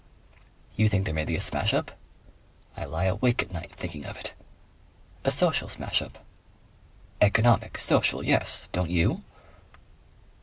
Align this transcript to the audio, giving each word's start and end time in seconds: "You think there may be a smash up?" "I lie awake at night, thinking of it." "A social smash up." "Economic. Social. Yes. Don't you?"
"You 0.75 0.89
think 0.89 1.05
there 1.05 1.13
may 1.13 1.25
be 1.25 1.35
a 1.35 1.41
smash 1.41 1.75
up?" 1.75 1.91
"I 2.75 2.85
lie 2.85 3.05
awake 3.05 3.43
at 3.43 3.51
night, 3.51 3.71
thinking 3.75 4.03
of 4.07 4.17
it." 4.17 4.33
"A 5.23 5.29
social 5.29 5.69
smash 5.69 6.01
up." 6.01 6.25
"Economic. 7.21 7.77
Social. 7.77 8.23
Yes. 8.25 8.67
Don't 8.71 8.89
you?" 8.89 9.23